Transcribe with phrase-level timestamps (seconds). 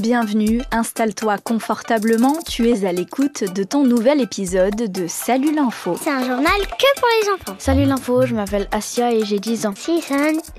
[0.00, 5.96] Bienvenue, installe-toi confortablement, tu es à l'écoute de ton nouvel épisode de Salut l'info.
[5.98, 7.56] C'est un journal que pour les enfants.
[7.58, 9.74] Salut l'info, je m'appelle Asia et j'ai 10 ans.
[9.74, 10.02] Si,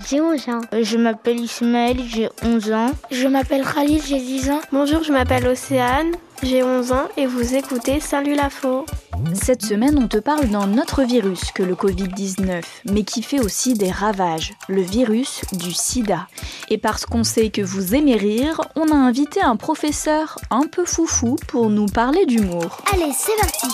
[0.09, 0.61] j'ai 11 ans.
[0.73, 2.91] Euh, je m'appelle Ismaël, j'ai 11 ans.
[3.11, 4.61] Je m'appelle Khalid, j'ai 10 ans.
[4.71, 6.13] Bonjour, je m'appelle Océane,
[6.43, 8.85] j'ai 11 ans et vous écoutez Salut l'info.
[9.33, 12.61] Cette semaine, on te parle d'un autre virus que le Covid-19,
[12.91, 16.27] mais qui fait aussi des ravages, le virus du sida.
[16.69, 20.85] Et parce qu'on sait que vous aimez rire, on a invité un professeur un peu
[20.85, 22.77] foufou pour nous parler d'humour.
[22.93, 23.67] Allez, c'est parti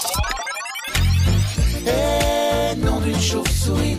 [1.86, 3.98] Eh, nom d'une chauve-souris,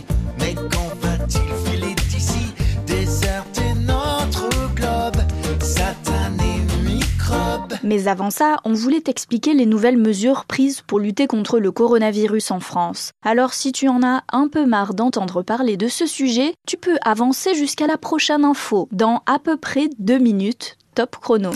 [7.85, 12.49] Mais avant ça, on voulait t'expliquer les nouvelles mesures prises pour lutter contre le coronavirus
[12.49, 13.11] en France.
[13.23, 16.97] Alors si tu en as un peu marre d'entendre parler de ce sujet, tu peux
[17.03, 21.51] avancer jusqu'à la prochaine info, dans à peu près deux minutes, top chrono.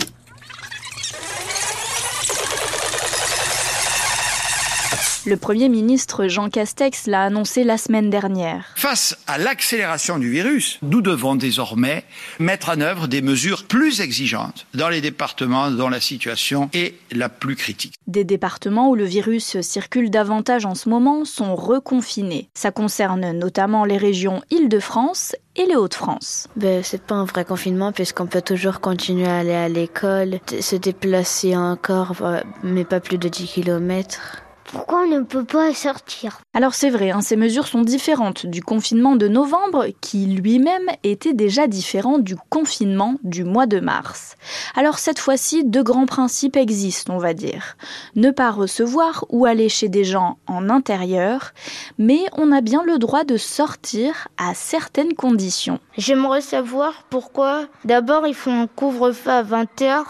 [5.30, 8.72] Le Premier ministre Jean Castex l'a annoncé la semaine dernière.
[8.74, 12.02] Face à l'accélération du virus, nous devons désormais
[12.40, 17.28] mettre en œuvre des mesures plus exigeantes dans les départements dont la situation est la
[17.28, 17.94] plus critique.
[18.08, 22.48] Des départements où le virus circule davantage en ce moment sont reconfinés.
[22.54, 26.48] Ça concerne notamment les régions Île-de-France et les Hauts-de-France.
[26.56, 30.74] Ben, c'est pas un vrai confinement puisqu'on peut toujours continuer à aller à l'école, se
[30.74, 34.42] déplacer encore, euh, mais pas plus de 10 km.
[34.72, 38.62] Pourquoi on ne peut pas sortir Alors c'est vrai, hein, ces mesures sont différentes du
[38.62, 44.36] confinement de novembre qui lui-même était déjà différent du confinement du mois de mars.
[44.76, 47.76] Alors cette fois-ci, deux grands principes existent, on va dire.
[48.14, 51.50] Ne pas recevoir ou aller chez des gens en intérieur,
[51.98, 55.80] mais on a bien le droit de sortir à certaines conditions.
[55.98, 60.04] J'aimerais savoir pourquoi d'abord ils font un couvre-feu à 20h,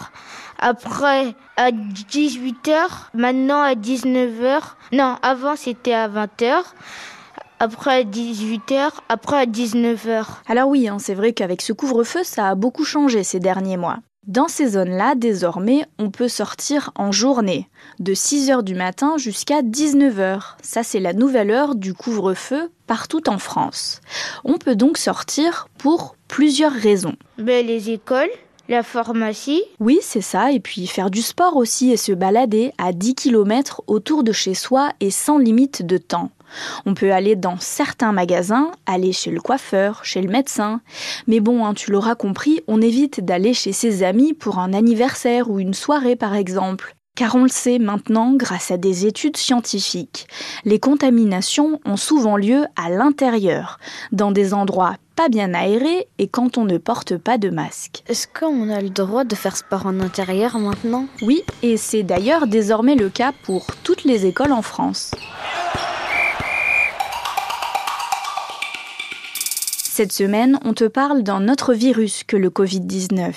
[0.61, 4.61] après à 18h, maintenant à 19h.
[4.93, 6.63] Non, avant c'était à 20h,
[7.59, 10.25] après à 18h, après à 19h.
[10.47, 13.97] Alors oui, hein, c'est vrai qu'avec ce couvre-feu, ça a beaucoup changé ces derniers mois.
[14.27, 17.67] Dans ces zones-là, désormais, on peut sortir en journée,
[17.99, 20.41] de 6h du matin jusqu'à 19h.
[20.61, 23.99] Ça, c'est la nouvelle heure du couvre-feu partout en France.
[24.43, 27.15] On peut donc sortir pour plusieurs raisons.
[27.39, 28.29] Ben, les écoles,
[28.71, 32.93] la pharmacie, Oui, c'est ça, et puis faire du sport aussi et se balader à
[32.93, 36.31] 10 km autour de chez soi et sans limite de temps.
[36.85, 40.79] On peut aller dans certains magasins, aller chez le coiffeur, chez le médecin.
[41.27, 45.49] Mais bon, hein, tu l'auras compris, on évite d'aller chez ses amis pour un anniversaire
[45.49, 46.95] ou une soirée par exemple.
[47.15, 50.27] Car on le sait maintenant grâce à des études scientifiques,
[50.63, 53.79] les contaminations ont souvent lieu à l'intérieur,
[54.13, 58.01] dans des endroits pas bien aérés et quand on ne porte pas de masque.
[58.07, 61.05] est-ce qu'on a le droit de faire sport en intérieur maintenant?
[61.21, 65.11] Oui, et c'est d'ailleurs désormais le cas pour toutes les écoles en France.
[70.01, 73.33] Cette semaine, on te parle d'un autre virus que le Covid-19.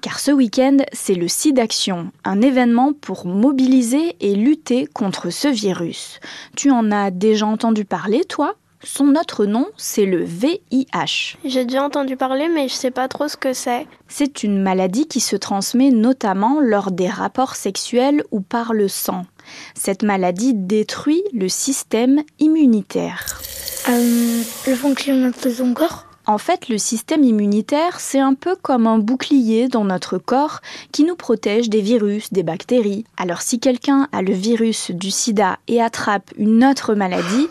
[0.00, 6.18] Car ce week-end, c'est le SIDAction, un événement pour mobiliser et lutter contre ce virus.
[6.56, 8.56] Tu en as déjà entendu parler, toi?
[8.82, 11.36] Son autre nom, c'est le VIH.
[11.44, 13.86] J'ai déjà entendu parler mais je sais pas trop ce que c'est.
[14.08, 19.24] C'est une maladie qui se transmet notamment lors des rapports sexuels ou par le sang.
[19.74, 23.40] Cette maladie détruit le système immunitaire.
[23.88, 26.07] Euh, le fonctionnement de ton corps?
[26.30, 30.60] En fait, le système immunitaire, c'est un peu comme un bouclier dans notre corps
[30.92, 33.06] qui nous protège des virus, des bactéries.
[33.16, 37.48] Alors si quelqu'un a le virus du sida et attrape une autre maladie,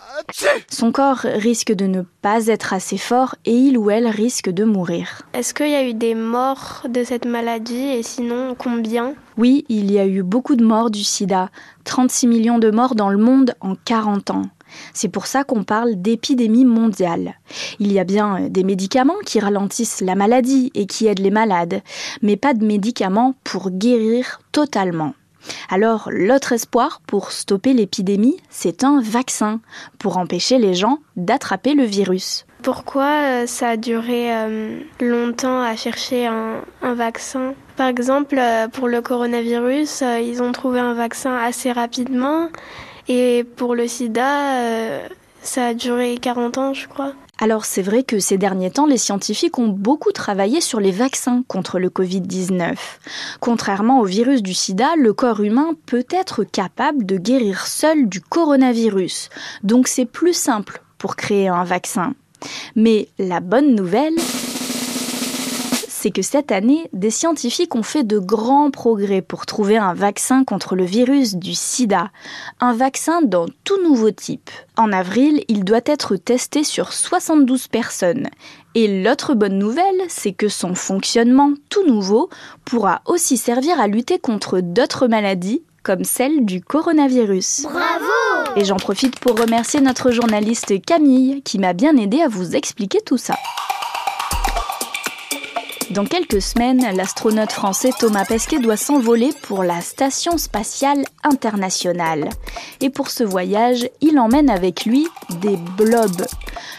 [0.70, 4.62] son corps risque de ne pas être assez fort et il ou elle risque de
[4.62, 5.22] mourir.
[5.34, 9.14] Est-ce qu'il y a eu des morts de cette maladie et sinon combien?
[9.36, 11.50] Oui, il y a eu beaucoup de morts du sida,
[11.82, 14.42] 36 millions de morts dans le monde en 40 ans.
[14.94, 17.34] C'est pour ça qu'on parle d'épidémie mondiale.
[17.78, 21.30] Il y a bien euh, des médicaments qui ralentissent la maladie et qui aident les
[21.30, 21.82] malades,
[22.22, 25.14] mais pas de médicaments pour guérir totalement.
[25.70, 29.60] Alors, l'autre espoir pour stopper l'épidémie, c'est un vaccin,
[29.98, 32.44] pour empêcher les gens d'attraper le virus.
[32.62, 37.54] Pourquoi euh, ça a duré euh, longtemps à chercher un, vaccin?
[37.76, 38.40] Par exemple,
[38.72, 42.48] pour le coronavirus, ils ont trouvé un vaccin assez rapidement
[43.08, 45.08] et pour le sida, euh,
[45.42, 47.14] ça a duré 40 ans, je crois.
[47.40, 51.44] Alors c'est vrai que ces derniers temps, les scientifiques ont beaucoup travaillé sur les vaccins
[51.46, 52.74] contre le Covid-19.
[53.38, 58.20] Contrairement au virus du sida, le corps humain peut être capable de guérir seul du
[58.20, 59.28] coronavirus.
[59.62, 62.14] Donc c'est plus simple pour créer un vaccin.
[62.74, 64.14] Mais la bonne nouvelle,
[65.98, 70.44] c'est que cette année, des scientifiques ont fait de grands progrès pour trouver un vaccin
[70.44, 72.10] contre le virus du sida.
[72.60, 74.48] Un vaccin d'un tout nouveau type.
[74.76, 78.28] En avril, il doit être testé sur 72 personnes.
[78.76, 82.30] Et l'autre bonne nouvelle, c'est que son fonctionnement tout nouveau
[82.64, 87.62] pourra aussi servir à lutter contre d'autres maladies comme celle du coronavirus.
[87.62, 92.54] Bravo Et j'en profite pour remercier notre journaliste Camille qui m'a bien aidé à vous
[92.54, 93.34] expliquer tout ça.
[95.90, 102.28] Dans quelques semaines, l'astronaute français Thomas Pesquet doit s'envoler pour la Station spatiale internationale.
[102.82, 105.08] Et pour ce voyage, il emmène avec lui
[105.40, 106.26] des blobs.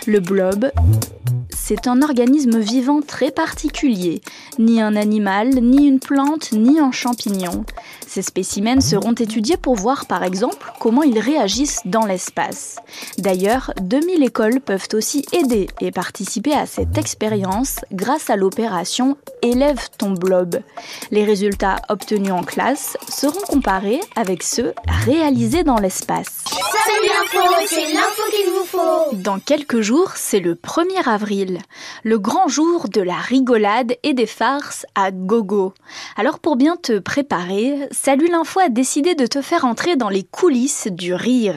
[0.05, 0.71] Le blob,
[1.69, 4.23] c'est un organisme vivant très particulier,
[4.57, 7.63] ni un animal, ni une plante, ni un champignon.
[8.07, 12.77] Ces spécimens seront étudiés pour voir par exemple comment ils réagissent dans l'espace.
[13.19, 19.89] D'ailleurs, 2000 écoles peuvent aussi aider et participer à cette expérience grâce à l'opération Élève
[19.97, 20.59] ton blob.
[21.11, 24.73] Les résultats obtenus en classe seront comparés avec ceux
[25.05, 26.43] réalisés dans l'espace.
[26.45, 31.58] C'est l'info, c'est l'info qu'il vous faut Dans quelques jours, c'est le 1er avril,
[32.03, 35.73] le grand jour de la rigolade et des farces à gogo.
[36.17, 40.23] Alors pour bien te préparer, Salut l'info a décidé de te faire entrer dans les
[40.23, 41.55] coulisses du rire.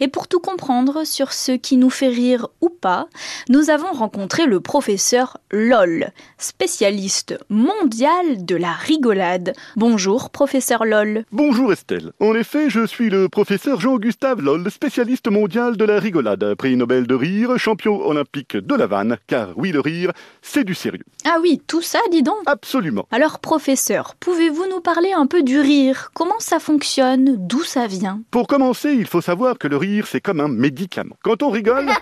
[0.00, 3.08] Et pour tout comprendre sur ce qui nous fait rire ou pas,
[3.48, 9.54] nous avons rencontré le professeur LOL, spécialiste mondial de la rigolade.
[9.76, 11.24] Bonjour professeur LOL.
[11.32, 12.12] Bonjour Estelle.
[12.20, 17.06] En effet, je suis le professeur Jean-Gustave Loll, spécialiste mondial de la rigolade, prix Nobel
[17.06, 21.04] de rire, champion olympique de la vanne, car oui, le rire, c'est du sérieux.
[21.26, 22.38] Ah oui, tout ça, dis donc.
[22.46, 23.06] Absolument.
[23.10, 26.10] Alors professeur, pouvez-vous nous parler un peu du rire?
[26.14, 27.36] Comment ça fonctionne?
[27.36, 28.22] D'où ça vient?
[28.30, 31.16] Pour commencer, il faut savoir que le rire, c'est comme un médicament.
[31.22, 31.90] Quand on rigole...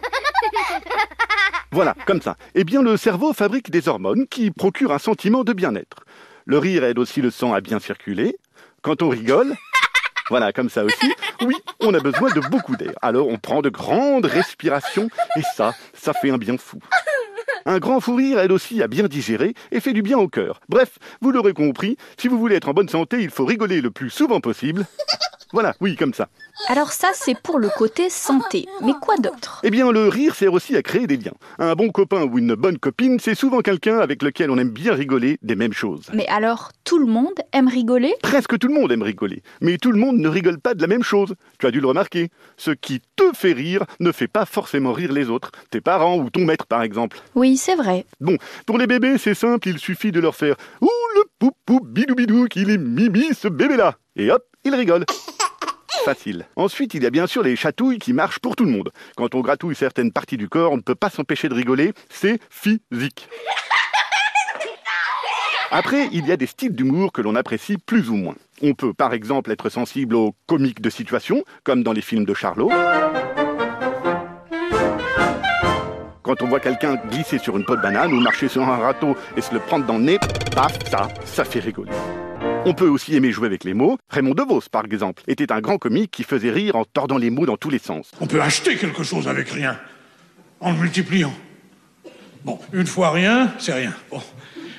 [1.73, 2.37] Voilà, comme ça.
[2.55, 6.05] Eh bien, le cerveau fabrique des hormones qui procurent un sentiment de bien-être.
[6.45, 8.37] Le rire aide aussi le sang à bien circuler.
[8.83, 9.57] Quand on rigole,
[10.31, 12.93] voilà, comme ça aussi, oui, on a besoin de beaucoup d'air.
[13.03, 16.79] Alors on prend de grandes respirations et ça, ça fait un bien fou.
[17.67, 20.61] Un grand fou rire aide aussi à bien digérer et fait du bien au cœur.
[20.69, 23.91] Bref, vous l'aurez compris, si vous voulez être en bonne santé, il faut rigoler le
[23.91, 24.87] plus souvent possible.
[25.55, 26.29] Voilà, oui, comme ça.
[26.67, 28.67] Alors ça, c'est pour le côté santé.
[28.83, 29.61] Mais quoi d'autre?
[29.63, 31.31] Eh bien, le rire sert aussi à créer des liens.
[31.61, 34.95] Un bon copain ou une bonne copine, c'est souvent quelqu'un avec lequel on aime bien
[34.95, 36.11] rigoler des mêmes choses.
[36.13, 38.13] Mais alors, tout le monde aime rigoler?
[38.21, 40.89] Presque tout le monde aime rigoler, mais tout le monde ne rigole pas de la
[40.89, 41.37] même chose.
[41.61, 42.31] Tu as dû le remarquer.
[42.57, 45.53] Ce qui te fait rire ne fait pas forcément rire les autres.
[45.71, 47.21] Tes parents ou ton maître, par exemple.
[47.37, 48.07] Oui, c'est vrai.
[48.21, 48.37] Bon,
[48.67, 52.47] pour les bébés, c'est simple, il suffit de leur faire Ouh, le poupou bidou bidou
[52.47, 55.05] qu'il est mimi ce bébé-là Et hop, il rigole.
[56.57, 58.91] Ensuite, il y a bien sûr les chatouilles qui marchent pour tout le monde.
[59.17, 62.39] Quand on gratouille certaines parties du corps, on ne peut pas s'empêcher de rigoler, c'est
[62.51, 63.29] physique.
[65.71, 68.37] Après, il y a des styles d'humour que l'on apprécie plus ou moins.
[68.63, 72.35] On peut par exemple être sensible aux comiques de situation, comme dans les films de
[72.35, 72.71] Charlot.
[76.23, 79.17] Quand on voit quelqu'un glisser sur une peau de banane ou marcher sur un râteau
[79.37, 80.19] et se le prendre dans le nez,
[80.55, 81.91] paf, ça, ça fait rigoler.
[82.67, 83.99] On peut aussi aimer jouer avec les mots.
[84.09, 87.45] Raymond DeVos, par exemple, était un grand comique qui faisait rire en tordant les mots
[87.45, 88.11] dans tous les sens.
[88.21, 89.79] On peut acheter quelque chose avec rien,
[90.61, 91.35] en le multipliant.
[92.43, 93.93] Bon, une fois rien, c'est rien.
[94.11, 94.23] Bon,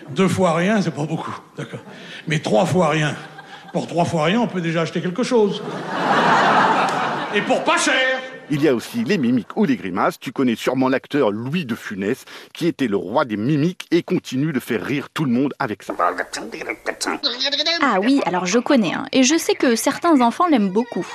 [0.09, 1.81] deux fois rien, c'est pas beaucoup, d'accord.
[2.27, 3.15] Mais trois fois rien.
[3.71, 5.61] Pour trois fois rien, on peut déjà acheter quelque chose.
[7.35, 8.19] Et pour pas cher.
[8.51, 10.19] Il y a aussi les mimiques ou les grimaces.
[10.19, 14.53] Tu connais sûrement l'acteur Louis de Funès, qui était le roi des mimiques et continue
[14.53, 15.95] de faire rire tout le monde avec ça.
[17.81, 21.05] Ah oui, alors je connais, hein, et je sais que certains enfants l'aiment beaucoup.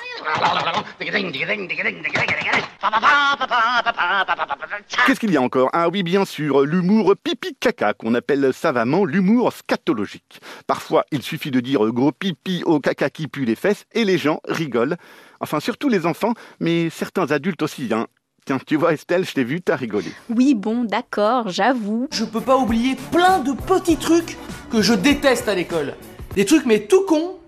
[5.07, 5.71] Qu'est-ce qu'il y a encore?
[5.73, 10.41] Ah oui, bien sûr, l'humour pipi-caca, qu'on appelle savamment l'humour scatologique.
[10.67, 14.19] Parfois, il suffit de dire gros pipi au caca qui pue les fesses et les
[14.19, 14.97] gens rigolent.
[15.41, 18.07] Enfin, surtout les enfants, mais certains adultes aussi, hein.
[18.47, 20.13] Tiens, tu vois Estelle, je t'ai vu, t'as rigolé.
[20.35, 22.09] Oui, bon, d'accord, j'avoue.
[22.11, 24.37] Je peux pas oublier plein de petits trucs
[24.71, 25.95] que je déteste à l'école.
[26.35, 27.39] Des trucs mais tout cons,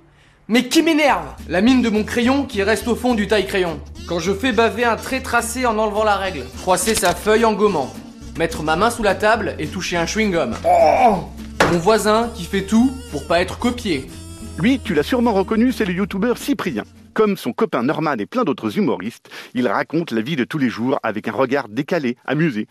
[0.48, 1.34] mais qui m'énervent.
[1.48, 3.80] La mine de mon crayon qui reste au fond du taille-crayon.
[4.06, 6.44] Quand je fais baver un trait tracé en enlevant la règle.
[6.56, 7.92] Froisser sa feuille en gommant.
[8.38, 10.54] Mettre ma main sous la table et toucher un chewing-gum.
[10.66, 11.28] Oh
[11.70, 14.08] mon voisin qui fait tout pour pas être copié.
[14.58, 16.84] Lui, tu l'as sûrement reconnu, c'est le youtubeur Cyprien.
[17.14, 20.68] Comme son copain Norman et plein d'autres humoristes, il raconte la vie de tous les
[20.68, 22.66] jours avec un regard décalé, amusé.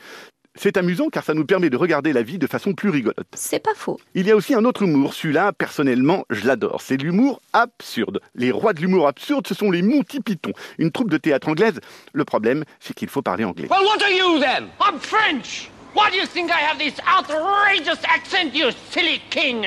[0.55, 3.27] C'est amusant car ça nous permet de regarder la vie de façon plus rigolote.
[3.33, 3.99] C'est pas faux.
[4.15, 6.81] Il y a aussi un autre humour, celui-là, personnellement, je l'adore.
[6.81, 8.19] C'est l'humour absurde.
[8.35, 11.79] Les rois de l'humour absurde, ce sont les Monty Python, une troupe de théâtre anglaise.
[12.13, 13.67] Le problème, c'est qu'il faut parler anglais.
[13.69, 14.67] Well, what are you then?
[14.79, 15.69] I'm French.
[15.95, 19.65] Why do you think I have this outrageous accent, you silly king?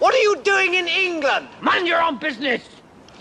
[0.00, 1.46] What are you doing in England?
[1.62, 2.60] Mind your own business.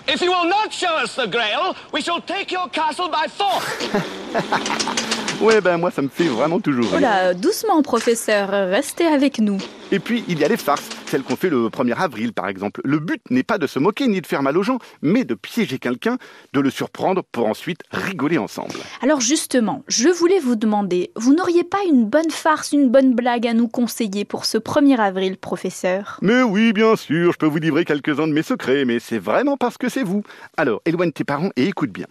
[0.07, 3.65] If you will not show us the Grail, we shall take your castle by force.
[5.41, 7.01] Ouais, ben moi ça me fait vraiment toujours Oh rire.
[7.01, 9.57] là, doucement, professeur, restez avec nous.
[9.91, 12.81] Et puis, il y a les farces, celles qu'on fait le 1er avril par exemple.
[12.83, 15.33] Le but n'est pas de se moquer ni de faire mal aux gens, mais de
[15.33, 16.17] piéger quelqu'un,
[16.53, 18.75] de le surprendre pour ensuite rigoler ensemble.
[19.01, 23.47] Alors justement, je voulais vous demander, vous n'auriez pas une bonne farce, une bonne blague
[23.47, 26.17] à nous conseiller pour ce 1er avril, professeur?
[26.21, 29.57] Mais oui, bien sûr, je peux vous livrer quelques-uns de mes secrets, mais c'est vraiment
[29.57, 30.23] parce que c'est vous.
[30.57, 32.07] Alors, éloigne tes parents et écoute bien.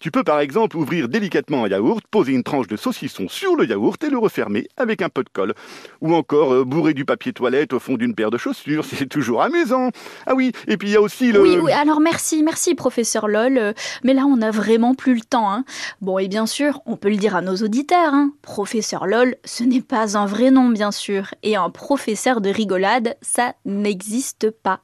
[0.00, 3.66] Tu peux par exemple ouvrir délicatement un yaourt, poser une tranche de saucisson sur le
[3.66, 5.54] yaourt et le refermer avec un peu de colle.
[6.00, 9.42] Ou encore euh, bourrer du papier toilette au fond d'une paire de chaussures, c'est toujours
[9.42, 9.90] amusant.
[10.26, 11.40] Ah oui, et puis il y a aussi le...
[11.40, 13.72] Oui, oui, alors merci, merci, professeur LOL, euh,
[14.02, 15.50] mais là on n'a vraiment plus le temps.
[15.50, 15.64] Hein.
[16.00, 18.30] Bon, et bien sûr, on peut le dire à nos auditeurs, hein.
[18.42, 23.16] professeur LOL, ce n'est pas un vrai nom, bien sûr, et un professeur de rigolade,
[23.22, 24.80] ça n'existe pas.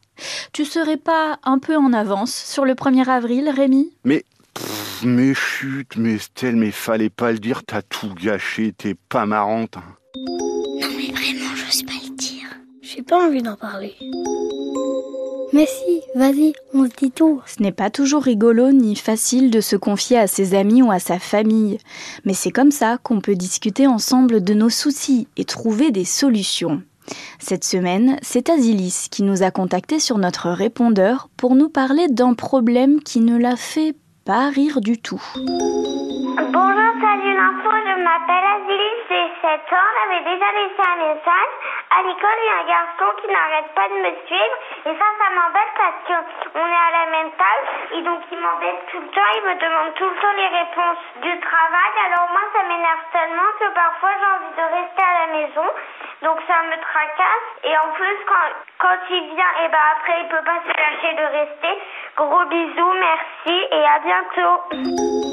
[0.53, 3.93] Tu serais pas un peu en avance sur le 1er avril, Rémi?
[4.05, 4.25] Mais...
[4.55, 9.25] pff, mais chut, mais Estelle, mais fallait pas le dire, t'as tout gâché, t'es pas
[9.27, 9.77] marrante.
[9.79, 9.83] hein.
[10.17, 11.50] Non mais vraiment,
[13.01, 13.95] J'ai pas envie d'en parler.
[15.55, 17.41] Mais si, vas-y, on se dit tout.
[17.47, 20.99] Ce n'est pas toujours rigolo ni facile de se confier à ses amis ou à
[20.99, 21.79] sa famille,
[22.27, 26.83] mais c'est comme ça qu'on peut discuter ensemble de nos soucis et trouver des solutions.
[27.39, 32.35] Cette semaine, c'est Azilis qui nous a contactés sur notre répondeur pour nous parler d'un
[32.35, 35.23] problème qui ne la fait pas rire du tout.
[35.37, 38.50] Bonjour, salut l'info, je m'appelle
[39.51, 41.53] 7 ans, j'avais déjà laissé un message.
[41.91, 45.07] À l'école, il y a un garçon qui n'arrête pas de me suivre et ça,
[45.19, 47.67] ça m'embête parce qu'on est à la même table
[47.99, 51.03] et donc il m'embête tout le temps, il me demande tout le temps les réponses
[51.27, 51.91] du travail.
[52.07, 55.67] Alors moi, ça m'énerve tellement que parfois j'ai envie de rester à la maison,
[56.23, 60.29] donc ça me tracasse et en plus, quand, quand il vient, et ben après, il
[60.29, 61.75] peut pas se lâcher de rester.
[62.15, 65.30] Gros bisous, merci et à bientôt.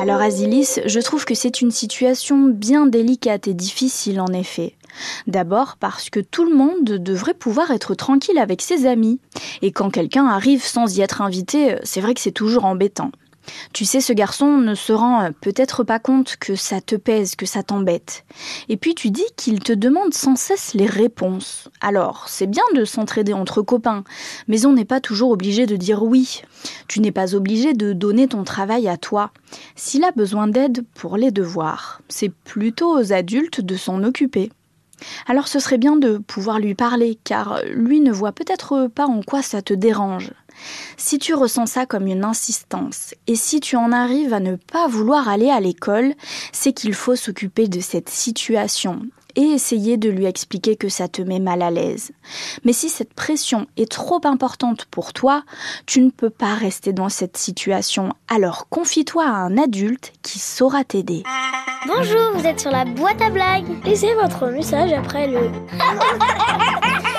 [0.00, 4.74] Alors Azilis, je trouve que c'est une situation bien délicate et difficile en effet.
[5.26, 9.20] D'abord parce que tout le monde devrait pouvoir être tranquille avec ses amis.
[9.62, 13.12] Et quand quelqu'un arrive sans y être invité, c'est vrai que c'est toujours embêtant.
[13.72, 17.46] Tu sais, ce garçon ne se rend peut-être pas compte que ça te pèse, que
[17.46, 18.24] ça t'embête.
[18.68, 21.68] Et puis tu dis qu'il te demande sans cesse les réponses.
[21.80, 24.04] Alors, c'est bien de s'entraider entre copains,
[24.48, 26.42] mais on n'est pas toujours obligé de dire oui.
[26.88, 29.30] Tu n'es pas obligé de donner ton travail à toi.
[29.76, 34.50] S'il a besoin d'aide pour les devoirs, c'est plutôt aux adultes de s'en occuper.
[35.26, 39.22] Alors ce serait bien de pouvoir lui parler, car lui ne voit peut-être pas en
[39.22, 40.32] quoi ça te dérange.
[40.96, 44.86] Si tu ressens ça comme une insistance, et si tu en arrives à ne pas
[44.86, 46.14] vouloir aller à l'école,
[46.52, 49.00] c'est qu'il faut s'occuper de cette situation
[49.36, 52.12] et essayer de lui expliquer que ça te met mal à l'aise.
[52.64, 55.42] Mais si cette pression est trop importante pour toi,
[55.86, 58.12] tu ne peux pas rester dans cette situation.
[58.28, 61.22] Alors confie-toi à un adulte qui saura t'aider.
[61.86, 63.84] Bonjour, vous êtes sur la boîte à blagues.
[63.84, 65.50] Laissez votre message après le...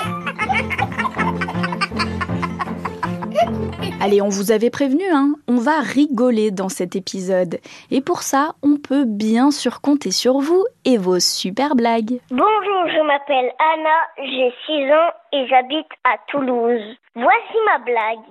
[3.98, 7.58] Allez, on vous avait prévenu, hein, on va rigoler dans cet épisode.
[7.90, 12.20] Et pour ça, on peut bien sûr compter sur vous et vos super blagues.
[12.30, 16.84] Bonjour, je m'appelle Anna, j'ai 6 ans et j'habite à Toulouse.
[17.14, 18.26] Voici ma blague.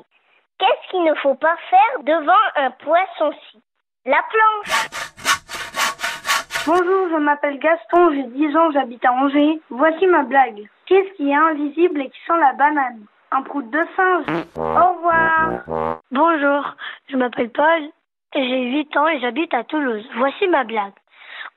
[0.60, 3.60] Qu'est-ce qu'il ne faut pas faire devant un poisson-ci
[4.06, 4.88] La planche.
[6.68, 9.60] Bonjour, je m'appelle Gaston, j'ai 10 ans, j'habite à Angers.
[9.72, 10.62] Voici ma blague.
[10.86, 13.02] Qu'est-ce qui est invisible et qui sent la banane?
[13.36, 14.46] Un prout de singe.
[14.56, 16.00] Au revoir.
[16.10, 16.74] Bonjour,
[17.10, 17.82] je m'appelle Paul,
[18.34, 20.08] j'ai 8 ans et j'habite à Toulouse.
[20.16, 20.94] Voici ma blague.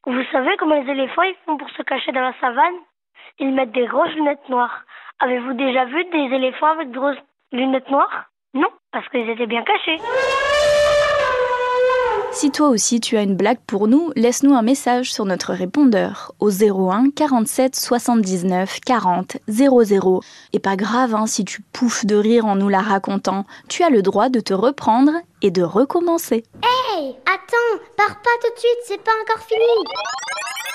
[0.04, 2.74] Vous savez comment les éléphants ils font pour se cacher dans la savane?
[3.38, 4.82] Ils mettent des grosses lunettes noires.
[5.20, 8.24] Avez-vous déjà vu des éléphants avec de grosses lunettes noires?
[8.54, 9.98] Non, parce qu'ils étaient bien cachés.
[12.38, 16.36] Si toi aussi tu as une blague pour nous, laisse-nous un message sur notre répondeur
[16.38, 20.20] au 01 47 79 40 00.
[20.52, 23.90] Et pas grave hein, si tu pouffes de rire en nous la racontant, tu as
[23.90, 25.10] le droit de te reprendre
[25.42, 26.44] et de recommencer.
[26.62, 30.67] Hey, attends, pars pas tout de suite, c'est pas encore fini.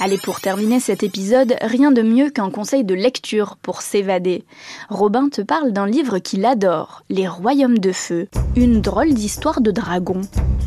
[0.00, 4.44] Allez, pour terminer cet épisode, rien de mieux qu'un conseil de lecture pour s'évader.
[4.88, 9.72] Robin te parle d'un livre qu'il adore, Les Royaumes de Feu, une drôle d'histoire de
[9.72, 10.20] dragon.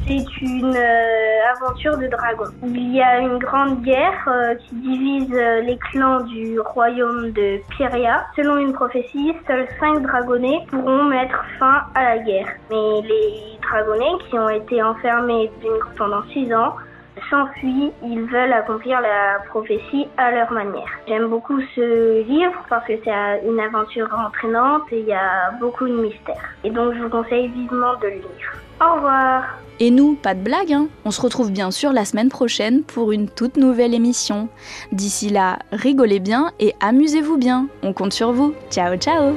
[0.05, 2.51] C'est une euh, aventure de dragons.
[2.65, 7.61] Il y a une grande guerre euh, qui divise euh, les clans du royaume de
[7.77, 8.25] Pyria.
[8.35, 12.49] Selon une prophétie, seuls cinq dragonnets pourront mettre fin à la guerre.
[12.69, 15.49] Mais les dragonnets qui ont été enfermés
[15.97, 16.73] pendant six ans
[17.29, 20.89] s'enfuient, ils veulent accomplir la prophétie à leur manière.
[21.07, 25.87] J'aime beaucoup ce livre parce que c'est une aventure entraînante et il y a beaucoup
[25.87, 26.49] de mystères.
[26.63, 28.53] Et donc je vous conseille vivement de le lire.
[28.81, 29.43] Au revoir
[29.79, 33.11] Et nous, pas de blague, hein on se retrouve bien sûr la semaine prochaine pour
[33.11, 34.49] une toute nouvelle émission.
[34.91, 37.67] D'ici là, rigolez bien et amusez-vous bien.
[37.83, 38.53] On compte sur vous.
[38.71, 39.35] Ciao ciao